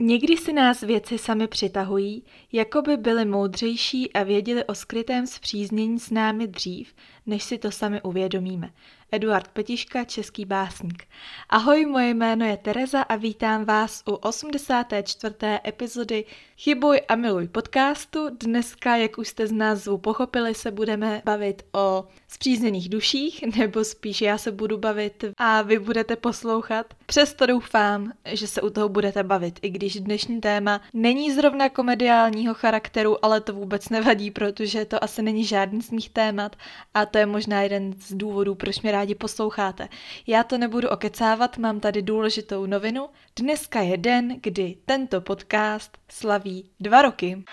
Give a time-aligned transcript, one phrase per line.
[0.00, 2.22] Někdy si nás věci sami přitahují,
[2.52, 6.94] jako by byly moudřejší a věděli o skrytém zpříznění s námi dřív,
[7.26, 8.70] než si to sami uvědomíme.
[9.12, 11.04] Eduard Petiška, český básník.
[11.48, 15.34] Ahoj, moje jméno je Tereza a vítám vás u 84.
[15.66, 16.24] epizody
[16.58, 18.28] Chybuj a miluj podcastu.
[18.40, 24.20] Dneska, jak už jste z názvu pochopili, se budeme bavit o zpřízněných duších, nebo spíš
[24.20, 26.86] já se budu bavit a vy budete poslouchat.
[27.06, 32.54] Přesto doufám, že se u toho budete bavit, i když dnešní téma není zrovna komediálního
[32.54, 36.56] charakteru, ale to vůbec nevadí, protože to asi není žádný z mých témat
[36.94, 39.88] a to je možná jeden z důvodů, proč mě rádi posloucháte.
[40.26, 43.08] Já to nebudu okecávat, mám tady důležitou novinu.
[43.36, 47.44] Dneska je den, kdy tento podcast slaví dva roky.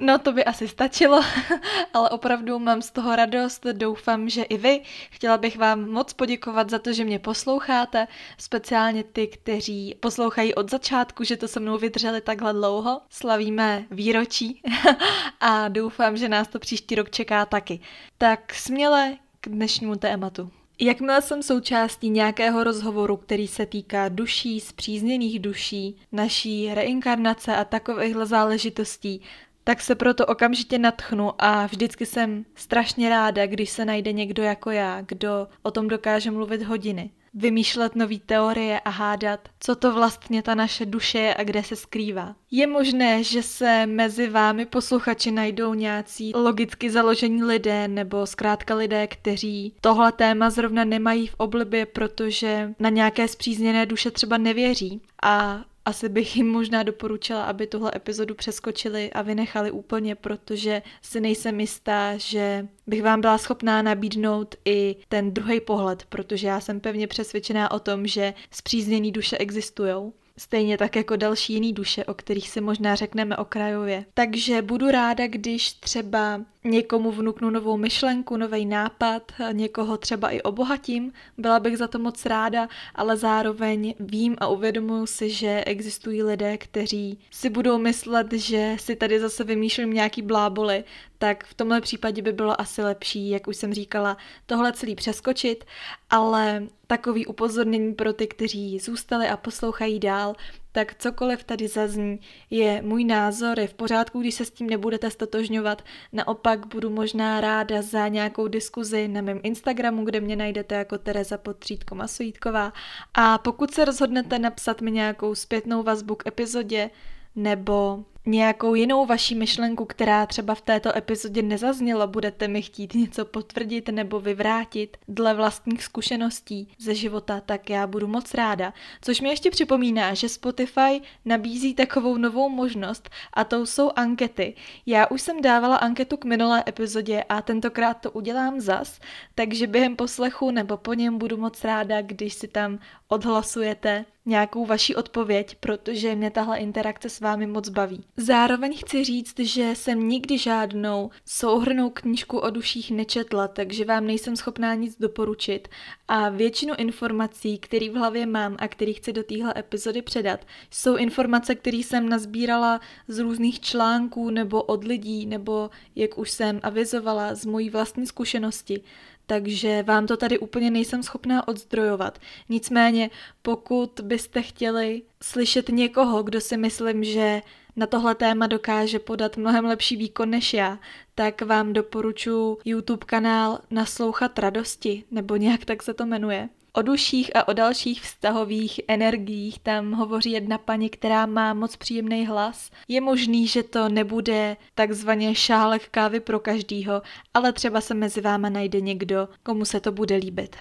[0.00, 1.20] No to by asi stačilo,
[1.94, 4.80] ale opravdu mám z toho radost, doufám, že i vy.
[5.10, 8.08] Chtěla bych vám moc poděkovat za to, že mě posloucháte,
[8.38, 13.00] speciálně ty, kteří poslouchají od začátku, že to se mnou vydrželi takhle dlouho.
[13.10, 14.62] Slavíme výročí
[15.40, 17.80] a doufám, že nás to příští rok čeká taky.
[18.18, 20.50] Tak směle k dnešnímu tématu.
[20.80, 28.26] Jakmile jsem součástí nějakého rozhovoru, který se týká duší, zpřízněných duší, naší reinkarnace a takovýchhle
[28.26, 29.22] záležitostí,
[29.66, 34.70] tak se proto okamžitě natchnu a vždycky jsem strašně ráda, když se najde někdo jako
[34.70, 37.10] já, kdo o tom dokáže mluvit hodiny.
[37.34, 41.76] Vymýšlet nové teorie a hádat, co to vlastně ta naše duše je a kde se
[41.76, 42.36] skrývá.
[42.50, 49.06] Je možné, že se mezi vámi posluchači najdou nějací logicky založení lidé nebo zkrátka lidé,
[49.06, 55.64] kteří tohle téma zrovna nemají v oblibě, protože na nějaké zpřízněné duše třeba nevěří a
[55.86, 61.60] asi bych jim možná doporučila, aby tuhle epizodu přeskočili a vynechali úplně, protože si nejsem
[61.60, 67.06] jistá, že bych vám byla schopná nabídnout i ten druhý pohled, protože já jsem pevně
[67.06, 72.50] přesvědčená o tom, že zpřízněný duše existují Stejně tak jako další jiný duše, o kterých
[72.50, 74.04] si možná řekneme okrajově.
[74.14, 81.12] Takže budu ráda, když třeba někomu vnuknu novou myšlenku, nový nápad, někoho třeba i obohatím,
[81.38, 86.58] byla bych za to moc ráda, ale zároveň vím a uvědomuji si, že existují lidé,
[86.58, 90.84] kteří si budou myslet, že si tady zase vymýšlím nějaký bláboli,
[91.18, 94.16] tak v tomhle případě by bylo asi lepší, jak už jsem říkala,
[94.46, 95.64] tohle celý přeskočit,
[96.10, 100.34] ale takový upozornění pro ty, kteří zůstali a poslouchají dál,
[100.72, 105.10] tak cokoliv tady zazní je můj názor, je v pořádku, když se s tím nebudete
[105.10, 105.82] stotožňovat.
[106.12, 111.38] Naopak budu možná ráda za nějakou diskuzi na mém Instagramu, kde mě najdete jako Tereza
[111.38, 112.72] Potřítko Masojítková.
[113.14, 116.90] A pokud se rozhodnete napsat mi nějakou zpětnou vazbu k epizodě,
[117.36, 123.24] nebo nějakou jinou vaší myšlenku, která třeba v této epizodě nezazněla, budete mi chtít něco
[123.24, 128.72] potvrdit nebo vyvrátit dle vlastních zkušeností ze života, tak já budu moc ráda.
[129.02, 134.54] Což mi ještě připomíná, že Spotify nabízí takovou novou možnost a to jsou ankety.
[134.86, 139.00] Já už jsem dávala anketu k minulé epizodě a tentokrát to udělám zas,
[139.34, 144.96] takže během poslechu nebo po něm budu moc ráda, když si tam odhlasujete nějakou vaši
[144.96, 148.04] odpověď, protože mě tahle interakce s vámi moc baví.
[148.18, 154.36] Zároveň chci říct, že jsem nikdy žádnou souhrnou knížku o duších nečetla, takže vám nejsem
[154.36, 155.68] schopná nic doporučit
[156.08, 160.96] a většinu informací, které v hlavě mám a které chci do téhle epizody předat, jsou
[160.96, 167.34] informace, které jsem nazbírala z různých článků nebo od lidí, nebo jak už jsem avizovala
[167.34, 168.80] z mojí vlastní zkušenosti
[169.28, 172.18] takže vám to tady úplně nejsem schopná odzdrojovat.
[172.48, 173.10] Nicméně,
[173.42, 177.42] pokud byste chtěli slyšet někoho, kdo si myslím, že
[177.76, 180.78] na tohle téma dokáže podat mnohem lepší výkon než já,
[181.14, 186.48] tak vám doporučuji YouTube kanál Naslouchat radosti, nebo nějak tak se to jmenuje.
[186.72, 192.26] O duších a o dalších vztahových energiích tam hovoří jedna paní, která má moc příjemný
[192.26, 192.70] hlas.
[192.88, 197.02] Je možný, že to nebude takzvaně šálek kávy pro každýho,
[197.34, 200.56] ale třeba se mezi váma najde někdo, komu se to bude líbit.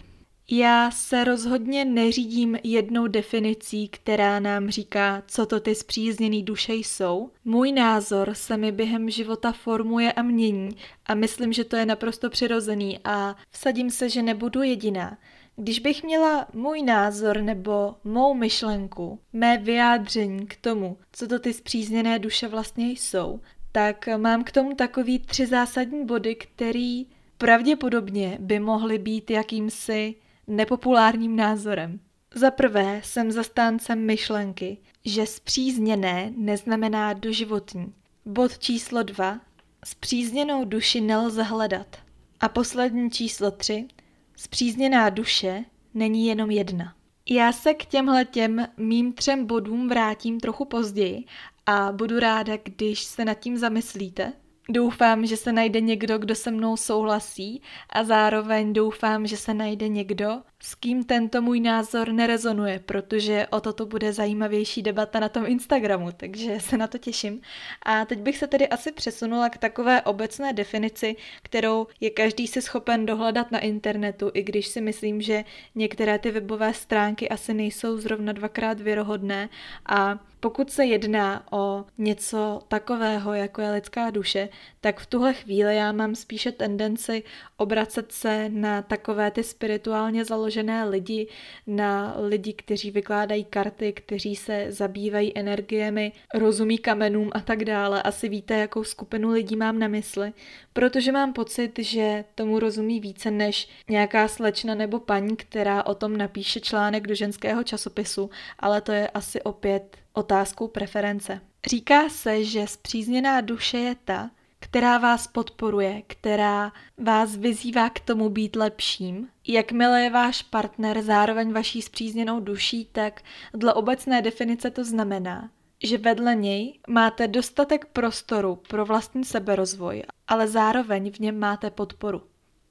[0.52, 7.30] Já se rozhodně neřídím jednou definicí, která nám říká, co to ty zpřízněný duše jsou.
[7.46, 10.70] Můj názor se mi během života formuje a mění
[11.06, 15.18] a myslím, že to je naprosto přirozený a vsadím se, že nebudu jediná.
[15.56, 21.54] Když bych měla můj názor nebo mou myšlenku, mé vyjádření k tomu, co to ty
[21.54, 23.40] zpřízněné duše vlastně jsou,
[23.72, 27.08] tak mám k tomu takový tři zásadní body, který
[27.38, 30.16] pravděpodobně by mohly být jakýmsi
[30.48, 32.00] nepopulárním názorem.
[32.36, 37.94] Za prvé jsem zastáncem myšlenky, že zpřízněné neznamená doživotní.
[38.26, 39.40] Bod číslo dva.
[39.86, 41.98] Zpřízněnou duši nelze hledat.
[42.40, 43.88] A poslední číslo tři.
[44.36, 46.96] Zpřízněná duše není jenom jedna.
[47.30, 51.26] Já se k těmhle těm mým třem bodům vrátím trochu později
[51.66, 54.34] a budu ráda, když se nad tím zamyslíte,
[54.70, 59.88] Doufám, že se najde někdo, kdo se mnou souhlasí a zároveň doufám, že se najde
[59.88, 65.46] někdo, s kým tento můj názor nerezonuje, protože o toto bude zajímavější debata na tom
[65.46, 67.42] Instagramu, takže se na to těším.
[67.84, 72.62] A teď bych se tedy asi přesunula k takové obecné definici, kterou je každý si
[72.62, 75.44] schopen dohledat na internetu, i když si myslím, že
[75.76, 79.50] některé ty webové stránky asi nejsou zrovna dvakrát věrohodné
[79.86, 84.50] a pokud se jedná o něco takového, jako je lidská duše,
[84.82, 87.24] tak v tuhle chvíli já mám spíše tendenci
[87.58, 91.28] obracet se na takové ty spirituálně založené lidi,
[91.68, 98.02] na lidi, kteří vykládají karty, kteří se zabývají energiemi, rozumí kamenům a tak dále.
[98.02, 100.34] Asi víte, jakou skupinu lidí mám na mysli,
[100.74, 106.18] protože mám pocit, že tomu rozumí více než nějaká slečna nebo paní, která o tom
[106.18, 108.30] napíše článek do ženského časopisu,
[108.60, 111.42] ale to je asi opět otázkou preference.
[111.70, 114.30] Říká se, že zpřízněná duše je ta,
[114.76, 119.28] která vás podporuje, která vás vyzývá k tomu být lepším.
[119.48, 123.22] Jakmile je váš partner zároveň vaší zpřízněnou duší, tak
[123.54, 125.50] dle obecné definice to znamená,
[125.84, 132.22] že vedle něj máte dostatek prostoru pro vlastní seberozvoj, ale zároveň v něm máte podporu.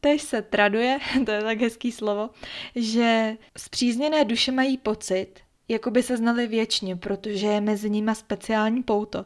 [0.00, 2.30] Tež se traduje, to je tak hezký slovo,
[2.76, 5.34] že zpřízněné duše mají pocit,
[5.68, 9.24] jako by se znali věčně, protože je mezi nimi speciální pouto.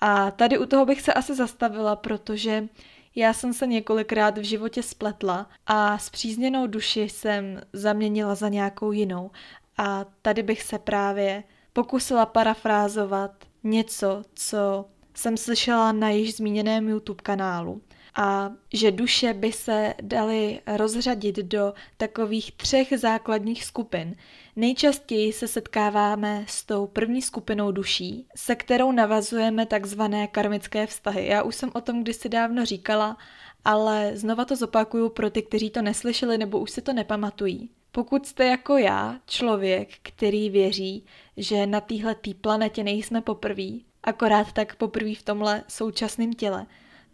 [0.00, 2.68] A tady u toho bych se asi zastavila, protože
[3.14, 9.30] já jsem se několikrát v životě spletla a zpřízněnou duši jsem zaměnila za nějakou jinou.
[9.78, 13.30] A tady bych se právě pokusila parafrázovat
[13.64, 14.84] něco, co
[15.14, 17.82] jsem slyšela na již zmíněném YouTube kanálu
[18.20, 24.16] a že duše by se daly rozřadit do takových třech základních skupin.
[24.56, 31.26] Nejčastěji se setkáváme s tou první skupinou duší, se kterou navazujeme takzvané karmické vztahy.
[31.26, 33.16] Já už jsem o tom kdysi dávno říkala,
[33.64, 37.70] ale znova to zopakuju pro ty, kteří to neslyšeli nebo už si to nepamatují.
[37.92, 41.04] Pokud jste jako já člověk, který věří,
[41.36, 46.66] že na téhle planetě nejsme poprví, akorát tak poprví v tomhle současném těle,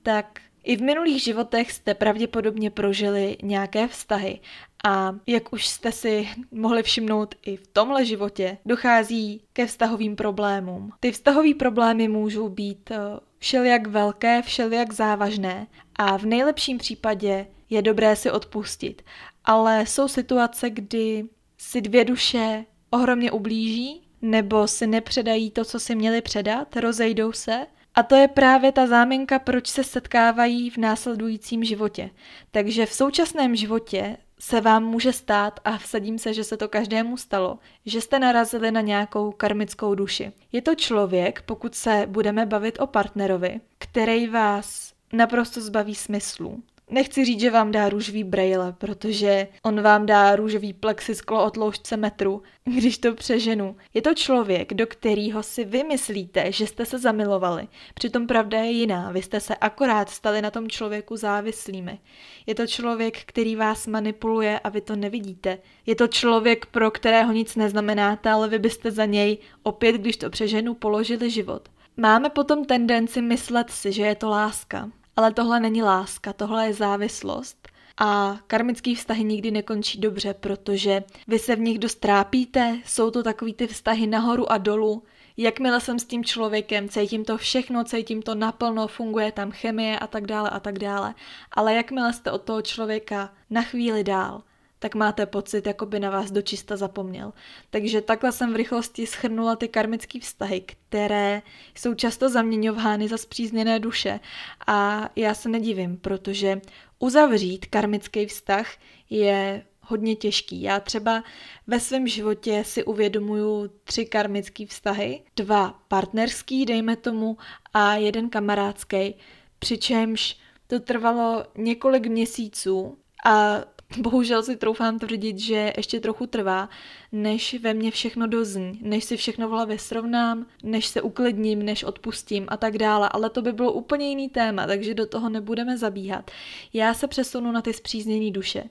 [0.02, 4.40] tak i v minulých životech jste pravděpodobně prožili nějaké vztahy
[4.84, 10.92] a jak už jste si mohli všimnout i v tomhle životě, dochází ke vztahovým problémům.
[11.00, 12.96] Ty vztahové problémy můžou být eh,
[13.38, 15.66] všelijak velké, všelijak závažné
[15.96, 19.02] a v nejlepším případě je dobré si odpustit.
[19.44, 21.24] Ale jsou situace, kdy
[21.58, 27.66] si dvě duše ohromně ublíží nebo si nepředají to, co si měli předat, rozejdou se
[27.94, 32.10] a to je právě ta záminka, proč se setkávají v následujícím životě.
[32.50, 37.16] Takže v současném životě se vám může stát, a vsadím se, že se to každému
[37.16, 40.32] stalo, že jste narazili na nějakou karmickou duši.
[40.52, 46.62] Je to člověk, pokud se budeme bavit o partnerovi, který vás naprosto zbaví smyslu.
[46.90, 51.96] Nechci říct, že vám dá růžový brejle, protože on vám dá růžový plexisklo od loužce
[51.96, 53.76] metru, když to přeženu.
[53.94, 57.68] Je to člověk, do kterého si vymyslíte, že jste se zamilovali.
[57.94, 61.98] Přitom pravda je jiná, vy jste se akorát stali na tom člověku závislými.
[62.46, 65.58] Je to člověk, který vás manipuluje a vy to nevidíte.
[65.86, 70.30] Je to člověk, pro kterého nic neznamenáte, ale vy byste za něj opět, když to
[70.30, 71.68] přeženu, položili život.
[71.96, 74.90] Máme potom tendenci myslet si, že je to láska.
[75.16, 77.68] Ale tohle není láska, tohle je závislost.
[77.98, 83.22] A karmický vztahy nikdy nekončí dobře, protože vy se v nich dost trápíte, jsou to
[83.22, 85.02] takový ty vztahy nahoru a dolů.
[85.36, 90.06] Jakmile jsem s tím člověkem, cítím to všechno, cítím to naplno, funguje tam chemie a
[90.06, 91.14] tak dále a tak dále.
[91.52, 94.42] Ale jakmile jste od toho člověka na chvíli dál,
[94.84, 97.32] tak máte pocit, jako by na vás dočista zapomněl.
[97.70, 101.42] Takže takhle jsem v rychlosti schrnula ty karmické vztahy, které
[101.74, 104.20] jsou často zaměňovány za zpřízněné duše.
[104.66, 106.60] A já se nedivím, protože
[106.98, 108.66] uzavřít karmický vztah
[109.10, 110.62] je hodně těžký.
[110.62, 111.24] Já třeba
[111.66, 117.36] ve svém životě si uvědomuju tři karmické vztahy, dva partnerský, dejme tomu,
[117.74, 119.14] a jeden kamarádský,
[119.58, 120.36] přičemž
[120.66, 123.64] to trvalo několik měsíců a
[123.98, 126.68] bohužel si troufám tvrdit, že ještě trochu trvá,
[127.12, 131.84] než ve mně všechno dozní, než si všechno v hlavě srovnám, než se uklidním, než
[131.84, 133.08] odpustím a tak dále.
[133.12, 136.30] Ale to by bylo úplně jiný téma, takže do toho nebudeme zabíhat.
[136.72, 138.64] Já se přesunu na ty zpřízněné duše.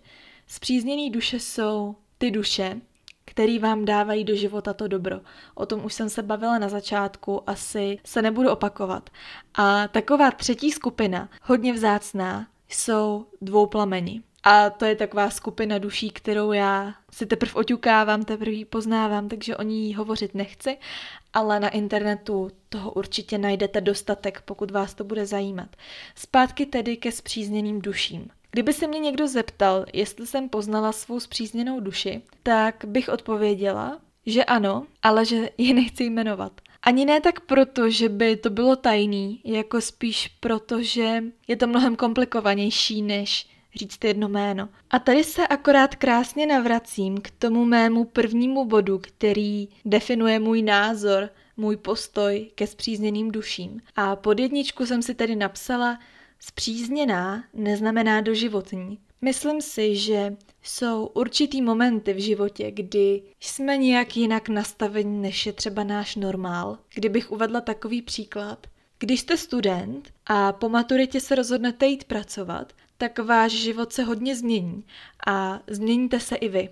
[0.47, 2.81] Zpřízněné duše jsou ty duše,
[3.25, 5.19] který vám dávají do života to dobro.
[5.55, 9.09] O tom už jsem se bavila na začátku, asi se nebudu opakovat.
[9.53, 14.21] A taková třetí skupina, hodně vzácná, jsou dvouplameni.
[14.43, 19.57] A to je taková skupina duší, kterou já si teprve oťukávám, teprve ji poznávám, takže
[19.57, 20.77] o ní hovořit nechci,
[21.33, 25.75] ale na internetu toho určitě najdete dostatek, pokud vás to bude zajímat.
[26.15, 28.27] Zpátky tedy ke zpřízněným duším.
[28.51, 34.43] Kdyby se mě někdo zeptal, jestli jsem poznala svou zpřízněnou duši, tak bych odpověděla, že
[34.43, 36.51] ano, ale že ji nechci jmenovat.
[36.81, 41.67] Ani ne tak proto, že by to bylo tajný, jako spíš proto, že je to
[41.67, 44.69] mnohem komplikovanější, než říct jedno jméno.
[44.89, 51.29] A tady se akorát krásně navracím k tomu mému prvnímu bodu, který definuje můj názor,
[51.57, 53.81] můj postoj ke zpřízněným duším.
[53.95, 55.99] A pod jedničku jsem si tedy napsala,
[56.39, 58.99] zpřízněná neznamená doživotní.
[59.21, 65.53] Myslím si, že jsou určitý momenty v životě, kdy jsme nějak jinak nastaveni, než je
[65.53, 66.77] třeba náš normál.
[66.93, 68.67] Kdybych uvedla takový příklad,
[68.99, 74.35] když jste student a po maturitě se rozhodnete jít pracovat, tak váš život se hodně
[74.35, 74.85] změní
[75.27, 76.69] a změníte se i vy.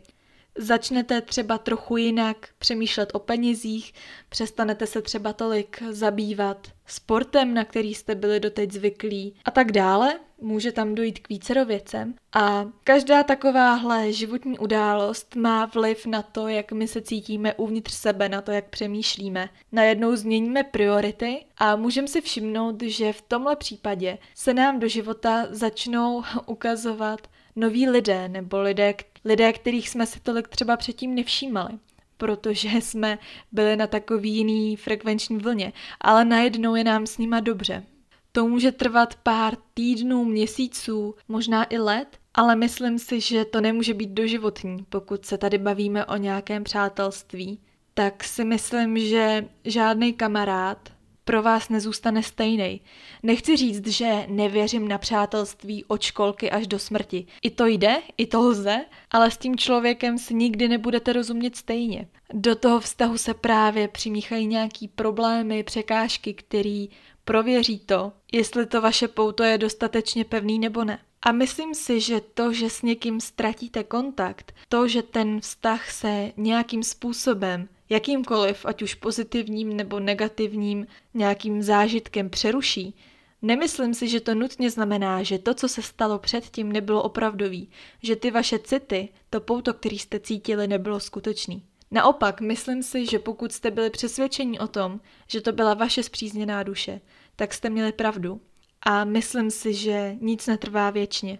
[0.57, 3.93] Začnete třeba trochu jinak přemýšlet o penězích,
[4.29, 10.19] přestanete se třeba tolik zabývat sportem, na který jste byli doteď zvyklí a tak dále.
[10.41, 12.13] Může tam dojít k vícero věcem.
[12.33, 18.29] A každá takováhle životní událost má vliv na to, jak my se cítíme uvnitř sebe,
[18.29, 19.50] na to, jak přemýšlíme.
[19.71, 25.48] Najednou změníme priority a můžeme si všimnout, že v tomhle případě se nám do života
[25.50, 28.93] začnou ukazovat noví lidé nebo lidé,
[29.25, 31.71] lidé, kterých jsme si tolik třeba předtím nevšímali
[32.17, 33.19] protože jsme
[33.51, 37.83] byli na takový jiný frekvenční vlně, ale najednou je nám s nima dobře.
[38.31, 43.93] To může trvat pár týdnů, měsíců, možná i let, ale myslím si, že to nemůže
[43.93, 47.59] být doživotní, pokud se tady bavíme o nějakém přátelství.
[47.93, 50.89] Tak si myslím, že žádný kamarád
[51.25, 52.81] pro vás nezůstane stejný.
[53.23, 57.25] Nechci říct, že nevěřím na přátelství od školky až do smrti.
[57.43, 62.07] I to jde, i to lze, ale s tím člověkem si nikdy nebudete rozumět stejně.
[62.33, 66.89] Do toho vztahu se právě přimíchají nějaký problémy, překážky, který
[67.31, 71.00] prověří to, jestli to vaše pouto je dostatečně pevný nebo ne.
[71.21, 76.31] A myslím si, že to, že s někým ztratíte kontakt, to, že ten vztah se
[76.38, 82.95] nějakým způsobem jakýmkoliv, ať už pozitivním nebo negativním nějakým zážitkem přeruší,
[83.41, 87.69] nemyslím si, že to nutně znamená, že to, co se stalo předtím, nebylo opravdový,
[88.03, 91.63] že ty vaše city, to pouto, který jste cítili, nebylo skutečný.
[91.91, 96.63] Naopak, myslím si, že pokud jste byli přesvědčeni o tom, že to byla vaše zpřízněná
[96.63, 97.01] duše,
[97.41, 98.41] tak jste měli pravdu.
[98.81, 101.39] A myslím si, že nic netrvá věčně.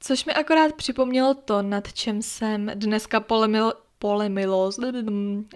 [0.00, 4.78] Což mi akorát připomnělo to, nad čem jsem dneska polemil, polemilos.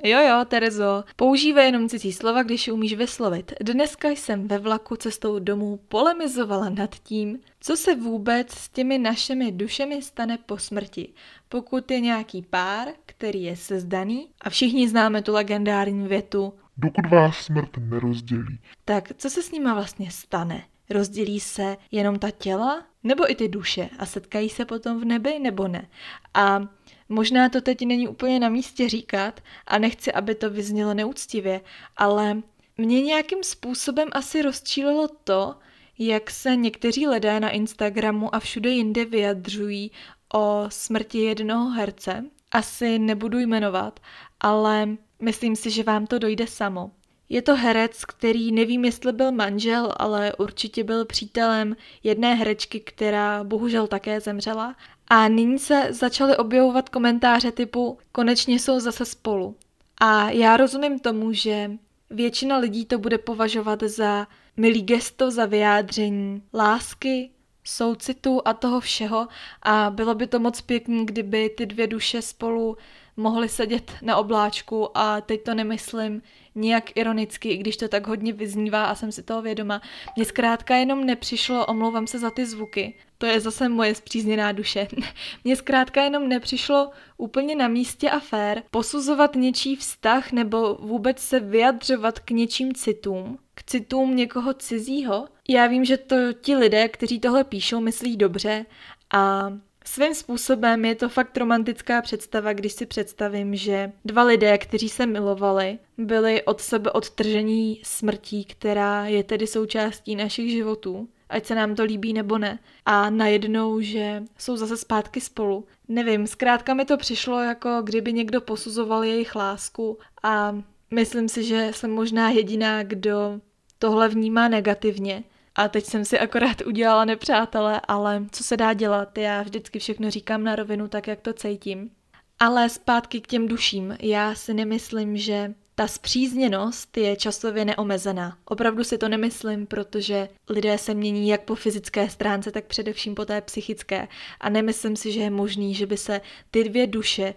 [0.05, 3.53] Jo, jo, Terezo, používej jenom cizí slova, když je umíš vyslovit.
[3.61, 9.53] Dneska jsem ve vlaku cestou domů polemizovala nad tím, co se vůbec s těmi našimi
[9.53, 11.13] dušemi stane po smrti.
[11.49, 17.37] Pokud je nějaký pár, který je sezdaný, a všichni známe tu legendární větu, dokud vás
[17.37, 18.61] smrt nerozdělí.
[18.85, 20.65] Tak co se s nima vlastně stane?
[20.91, 25.39] Rozdělí se jenom ta těla nebo i ty duše a setkají se potom v nebi
[25.39, 25.89] nebo ne?
[26.35, 26.61] A
[27.09, 31.61] Možná to teď není úplně na místě říkat a nechci, aby to vyznělo neúctivě,
[31.97, 32.43] ale
[32.77, 35.55] mě nějakým způsobem asi rozčílilo to,
[35.99, 39.91] jak se někteří lidé na Instagramu a všude jinde vyjadřují
[40.35, 42.25] o smrti jednoho herce.
[42.53, 44.01] Asi nebudu jmenovat,
[44.41, 44.89] ale
[45.23, 46.91] myslím si, že vám to dojde samo.
[47.29, 53.45] Je to herec, který nevím, jestli byl manžel, ale určitě byl přítelem jedné herečky, která
[53.45, 54.77] bohužel také zemřela
[55.09, 59.57] a nyní se začaly objevovat komentáře typu konečně jsou zase spolu.
[60.01, 61.71] A já rozumím tomu, že
[62.11, 67.31] většina lidí to bude považovat za milý gesto, za vyjádření lásky,
[67.65, 69.29] soucitu a toho všeho
[69.63, 72.77] a bylo by to moc pěkný, kdyby ty dvě duše spolu
[73.17, 76.23] mohly sedět na obláčku a teď to nemyslím
[76.55, 79.83] nijak ironicky, i když to tak hodně vyznívá a jsem si toho vědoma.
[80.17, 84.89] Mně zkrátka jenom nepřišlo, omlouvám se za ty zvuky, to je zase moje zpřízněná duše.
[85.45, 91.41] Mně zkrátka jenom nepřišlo úplně na místě a fér posuzovat něčí vztah nebo vůbec se
[91.41, 95.29] vyjadřovat k něčím citům, k citům někoho cizího.
[95.49, 98.67] Já vím, že to ti lidé, kteří tohle píšou, myslí dobře
[99.11, 99.53] a
[99.87, 105.07] Svým způsobem je to fakt romantická představa, když si představím, že dva lidé, kteří se
[105.07, 111.75] milovali, byli od sebe odtržení smrtí, která je tedy součástí našich životů, ať se nám
[111.75, 112.59] to líbí nebo ne.
[112.87, 115.67] A najednou, že jsou zase zpátky spolu.
[115.89, 121.71] Nevím, zkrátka mi to přišlo jako kdyby někdo posuzoval jejich lásku a myslím si, že
[121.75, 123.41] jsem možná jediná, kdo
[123.79, 125.25] tohle vnímá negativně.
[125.57, 130.11] A teď jsem si akorát udělala nepřátele, ale co se dá dělat, já vždycky všechno
[130.11, 131.91] říkám na rovinu tak, jak to cítím.
[132.39, 138.39] Ale zpátky k těm duším, já si nemyslím, že ta zpřízněnost je časově neomezená.
[138.45, 143.25] Opravdu si to nemyslím, protože lidé se mění jak po fyzické stránce, tak především po
[143.25, 144.09] té psychické.
[144.41, 146.21] A nemyslím si, že je možný, že by se
[146.51, 147.35] ty dvě duše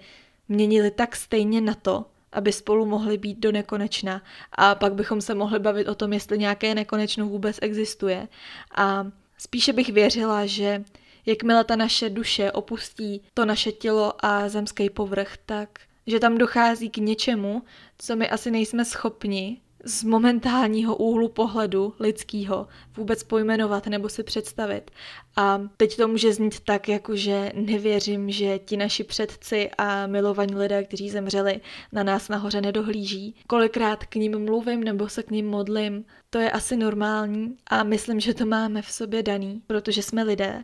[0.50, 4.22] měnily tak stejně na to, aby spolu mohli být do nekonečna.
[4.52, 8.28] A pak bychom se mohli bavit o tom, jestli nějaké nekonečno vůbec existuje.
[8.76, 9.08] A
[9.38, 10.84] spíše bych věřila, že
[11.26, 15.70] jakmile ta naše duše opustí to naše tělo a zemský povrch, tak
[16.08, 17.64] že tam dochází k něčemu,
[17.98, 22.68] co my asi nejsme schopni z momentálního úhlu pohledu lidského
[22.98, 24.92] vůbec pojmenovat nebo si představit.
[25.36, 30.56] A teď to může znít tak, jako že nevěřím, že ti naši předci a milovaní
[30.56, 33.36] lidé, kteří zemřeli, na nás nahoře nedohlíží.
[33.48, 38.20] Kolikrát k ním mluvím nebo se k ním modlím, to je asi normální a myslím,
[38.20, 40.64] že to máme v sobě daný, protože jsme lidé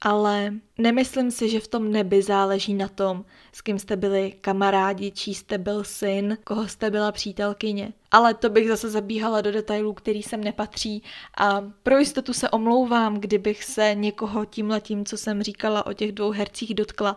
[0.00, 5.10] ale nemyslím si, že v tom nebi záleží na tom, s kým jste byli kamarádi,
[5.10, 7.92] čí jste byl syn, koho jste byla přítelkyně.
[8.10, 11.02] Ale to bych zase zabíhala do detailů, který sem nepatří
[11.38, 16.30] a pro jistotu se omlouvám, kdybych se někoho tímhletím, co jsem říkala o těch dvou
[16.30, 17.16] hercích dotkla.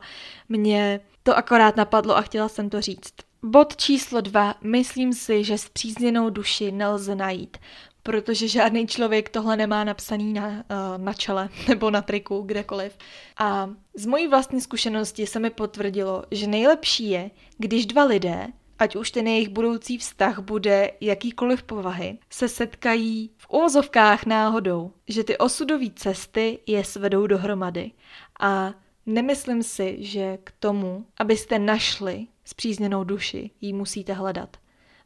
[0.49, 3.13] Mně to akorát napadlo a chtěla jsem to říct.
[3.43, 4.55] Bod číslo dva.
[4.61, 7.57] Myslím si, že zpřízněnou duši nelze najít
[8.03, 10.63] protože žádný člověk tohle nemá napsaný na, uh,
[10.97, 12.97] na čele nebo na triku, kdekoliv.
[13.37, 18.47] A z mojí vlastní zkušenosti se mi potvrdilo, že nejlepší je, když dva lidé,
[18.79, 25.23] ať už ten jejich budoucí vztah bude jakýkoliv povahy, se setkají v úvozovkách náhodou, že
[25.23, 27.91] ty osudové cesty je svedou dohromady.
[28.39, 28.73] A
[29.05, 34.57] nemyslím si, že k tomu, abyste našli zpřízněnou duši, ji musíte hledat.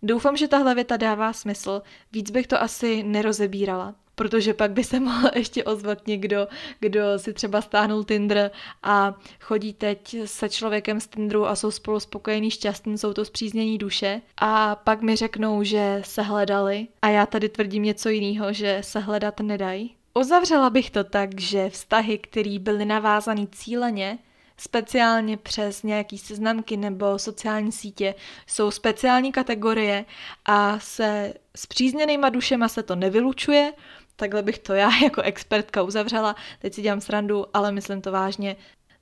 [0.05, 4.99] Doufám, že tahle věta dává smysl, víc bych to asi nerozebírala, protože pak by se
[4.99, 6.47] mohl ještě ozvat někdo,
[6.79, 8.51] kdo si třeba stáhnul Tinder
[8.83, 13.77] a chodí teď se člověkem z Tinderu a jsou spolu spokojení, šťastní, jsou to zpříznění
[13.77, 14.21] duše.
[14.37, 16.87] A pak mi řeknou, že se hledali.
[17.01, 19.95] A já tady tvrdím něco jiného, že se hledat nedají.
[20.13, 24.17] Uzavřela bych to tak, že vztahy, které byly navázané cíleně,
[24.63, 28.15] speciálně přes nějaký seznamky nebo sociální sítě
[28.47, 30.05] jsou speciální kategorie
[30.45, 33.73] a se zpřízněnýma dušema se to nevylučuje,
[34.15, 38.55] takhle bych to já jako expertka uzavřela, teď si dělám srandu, ale myslím to vážně,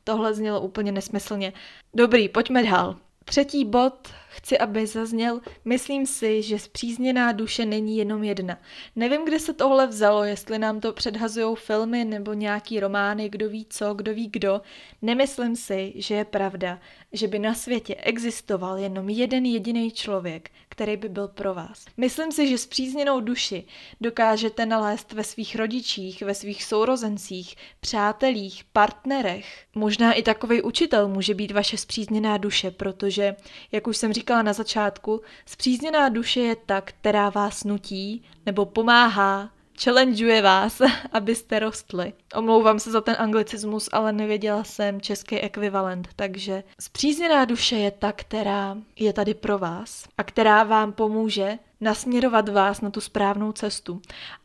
[0.04, 1.54] tohle znělo úplně nesmyslně.
[1.94, 2.96] Dobrý, pojďme dál.
[3.26, 8.58] Třetí bod chci, aby zazněl, myslím si, že zpřízněná duše není jenom jedna.
[8.96, 13.66] Nevím, kde se tohle vzalo, jestli nám to předhazují filmy nebo nějaký romány, kdo ví
[13.70, 14.62] co, kdo ví kdo.
[15.02, 16.80] Nemyslím si, že je pravda,
[17.14, 21.86] že by na světě existoval jenom jeden jediný člověk, který by byl pro vás.
[21.98, 23.64] Myslím si, že zpřízněnou duši
[24.02, 29.66] dokážete nalézt ve svých rodičích, ve svých sourozencích, přátelích, partnerech.
[29.76, 33.36] Možná i takový učitel může být vaše zpřízněná duše, protože,
[33.72, 39.50] jak už jsem říkala na začátku, zpřízněná duše je ta, která vás nutí nebo pomáhá
[39.84, 40.82] challengeuje vás,
[41.12, 42.14] abyste rostli.
[42.36, 48.12] Omlouvám se za ten anglicismus, ale nevěděla jsem český ekvivalent, takže zpřízněná duše je ta,
[48.12, 54.02] která je tady pro vás a která vám pomůže nasměrovat vás na tu správnou cestu.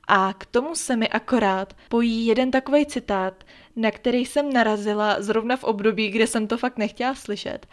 [0.08, 3.44] A k tomu se mi akorát pojí jeden takový citát,
[3.76, 7.66] na který jsem narazila zrovna v období, kde jsem to fakt nechtěla slyšet.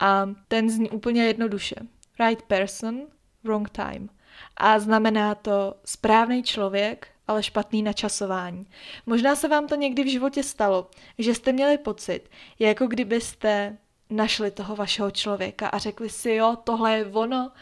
[0.00, 1.76] A ten zní úplně jednoduše.
[2.20, 3.00] Right person,
[3.44, 4.08] wrong time
[4.56, 8.66] a znamená to správný člověk, ale špatný načasování.
[9.06, 13.76] Možná se vám to někdy v životě stalo, že jste měli pocit, jako kdybyste
[14.10, 17.52] našli toho vašeho člověka a řekli si, jo, tohle je ono,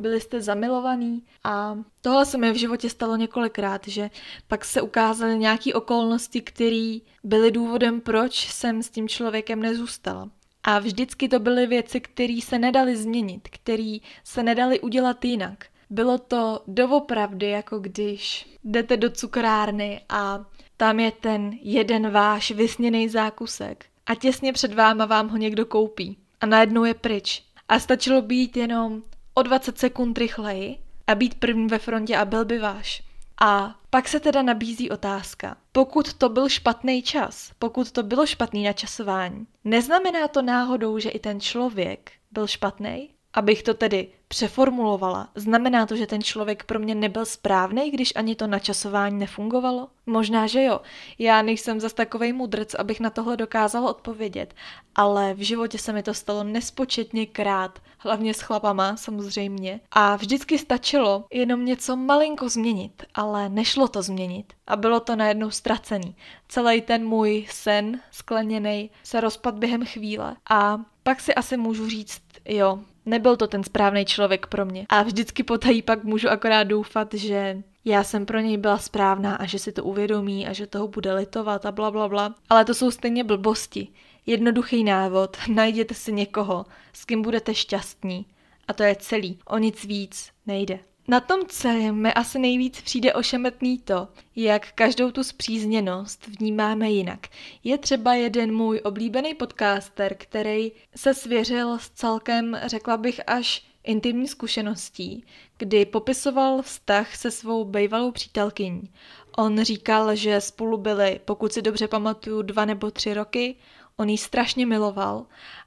[0.00, 4.10] byli jste zamilovaný a tohle se mi v životě stalo několikrát, že
[4.48, 10.30] pak se ukázaly nějaké okolnosti, které byly důvodem, proč jsem s tím člověkem nezůstala.
[10.62, 15.64] A vždycky to byly věci, které se nedaly změnit, které se nedaly udělat jinak.
[15.90, 20.44] Bylo to doopravdy, jako když jdete do cukrárny a
[20.76, 26.18] tam je ten jeden váš vysněný zákusek a těsně před váma vám ho někdo koupí
[26.40, 27.42] a najednou je pryč.
[27.68, 29.02] A stačilo být jenom
[29.38, 33.02] o 20 sekund rychleji a být první ve frontě a byl by váš.
[33.40, 35.56] A pak se teda nabízí otázka.
[35.72, 41.18] Pokud to byl špatný čas, pokud to bylo špatný načasování, neznamená to náhodou, že i
[41.18, 43.10] ten člověk byl špatný?
[43.34, 48.34] Abych to tedy přeformulovala, znamená to, že ten člověk pro mě nebyl správný, když ani
[48.34, 49.88] to načasování nefungovalo?
[50.06, 50.80] Možná, že jo.
[51.18, 54.54] Já nejsem zas takovej mudrc, abych na tohle dokázala odpovědět,
[54.94, 59.80] ale v životě se mi to stalo nespočetně krát, hlavně s chlapama samozřejmě.
[59.90, 64.52] A vždycky stačilo jenom něco malinko změnit, ale nešlo to změnit.
[64.66, 66.16] A bylo to najednou ztracený.
[66.48, 70.36] Celý ten můj sen skleněný se rozpad během chvíle.
[70.50, 74.86] A pak si asi můžu říct, jo, nebyl to ten správný člověk pro mě.
[74.88, 79.46] A vždycky potají pak můžu akorát doufat, že já jsem pro něj byla správná a
[79.46, 82.34] že si to uvědomí a že toho bude litovat a bla bla bla.
[82.48, 83.88] Ale to jsou stejně blbosti.
[84.26, 88.26] Jednoduchý návod, najděte si někoho, s kým budete šťastní.
[88.68, 89.38] A to je celý.
[89.46, 90.78] O nic víc nejde.
[91.08, 97.26] Na tom celém mi asi nejvíc přijde ošemetný to, jak každou tu zpřízněnost vnímáme jinak.
[97.64, 104.28] Je třeba jeden můj oblíbený podcaster, který se svěřil s celkem, řekla bych, až intimní
[104.28, 105.24] zkušeností,
[105.58, 108.90] kdy popisoval vztah se svou bývalou přítelkyní.
[109.36, 113.56] On říkal, že spolu byli, pokud si dobře pamatuju, dva nebo tři roky,
[113.96, 115.26] on ji strašně miloval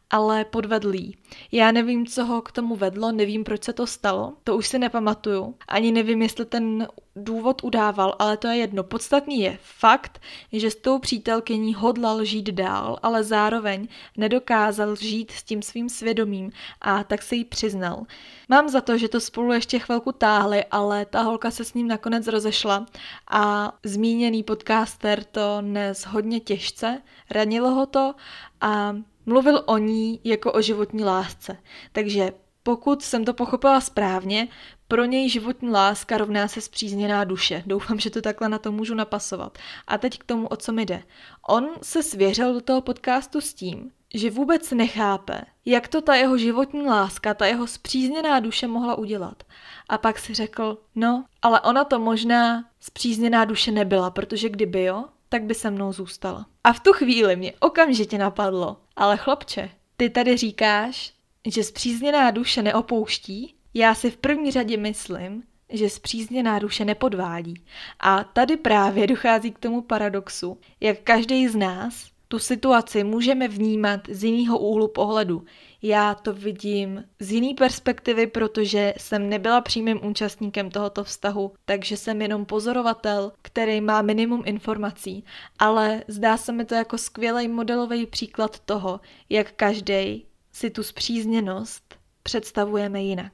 [0.10, 1.18] ale podvedlý.
[1.52, 4.80] Já nevím, co ho k tomu vedlo, nevím, proč se to stalo, to už si
[4.80, 5.56] nepamatuju.
[5.68, 8.84] Ani nevím, jestli ten důvod udával, ale to je jedno.
[8.84, 10.22] Podstatný je fakt,
[10.54, 16.52] že s tou přítelkyní hodlal žít dál, ale zároveň nedokázal žít s tím svým svědomím
[16.82, 18.04] a tak se jí přiznal.
[18.50, 21.88] Mám za to, že to spolu ještě chvilku táhli, ale ta holka se s ním
[21.88, 22.86] nakonec rozešla
[23.32, 28.16] a zmíněný podcaster to nes hodně těžce, ranilo ho to
[28.62, 28.96] a
[29.30, 31.58] Mluvil o ní jako o životní lásce.
[31.92, 32.32] Takže
[32.64, 34.48] pokud jsem to pochopila správně,
[34.88, 37.64] pro něj životní láska rovná se zpřízněná duše.
[37.66, 39.58] Doufám, že to takhle na to můžu napasovat.
[39.88, 41.04] A teď k tomu, o co mi jde.
[41.48, 46.38] On se svěřil do toho podcastu s tím, že vůbec nechápe, jak to ta jeho
[46.38, 49.44] životní láska, ta jeho zpřízněná duše mohla udělat.
[49.90, 55.06] A pak si řekl, no, ale ona to možná zpřízněná duše nebyla, protože kdyby jo,
[55.30, 56.46] tak by se mnou zůstala.
[56.64, 61.14] A v tu chvíli mě okamžitě napadlo, ale chlapče, ty tady říkáš,
[61.48, 63.56] že zpřízněná duše neopouští?
[63.74, 67.64] Já si v první řadě myslím, že zpřízněná duše nepodvádí.
[68.00, 74.02] A tady právě dochází k tomu paradoxu, jak každý z nás tu situaci můžeme vnímat
[74.10, 75.46] z jiného úhlu pohledu.
[75.82, 82.22] Já to vidím z jiné perspektivy, protože jsem nebyla přímým účastníkem tohoto vztahu, takže jsem
[82.22, 85.24] jenom pozorovatel, který má minimum informací,
[85.60, 91.96] ale zdá se mi to jako skvělý modelový příklad toho, jak každý si tu zpřízněnost
[92.24, 93.34] představujeme jinak.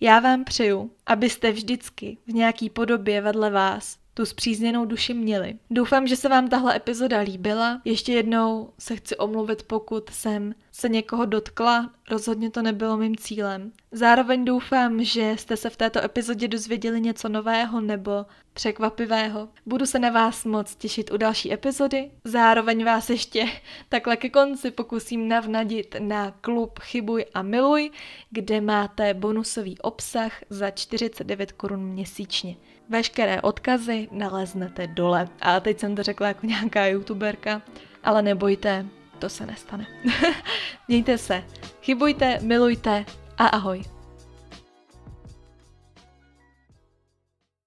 [0.00, 5.54] Já vám přeju, abyste vždycky v nějaký podobě vedle vás tu zpřízněnou duši měli.
[5.70, 7.80] Doufám, že se vám tahle epizoda líbila.
[7.84, 13.72] Ještě jednou se chci omluvit, pokud jsem se někoho dotkla, rozhodně to nebylo mým cílem.
[13.92, 19.48] Zároveň doufám, že jste se v této epizodě dozvěděli něco nového nebo překvapivého.
[19.66, 22.10] Budu se na vás moc těšit u další epizody.
[22.24, 23.46] Zároveň vás ještě
[23.88, 27.90] takhle ke konci pokusím navnadit na klub Chybuj a miluj,
[28.30, 32.56] kde máte bonusový obsah za 49 korun měsíčně.
[32.88, 35.28] Veškeré odkazy naleznete dole.
[35.40, 37.62] A teď jsem to řekla jako nějaká youtuberka,
[38.04, 38.86] ale nebojte,
[39.18, 39.86] to se nestane.
[40.88, 41.44] Mějte se,
[41.82, 43.04] chybujte, milujte
[43.38, 43.95] a ahoj.